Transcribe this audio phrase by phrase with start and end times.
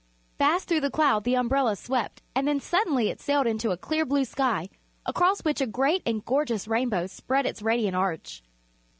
[0.39, 4.03] Fast through the cloud the umbrella swept and then suddenly it sailed into a clear
[4.03, 4.67] blue sky,
[5.05, 8.41] across which a great and gorgeous Rainbow spread its radiant arch.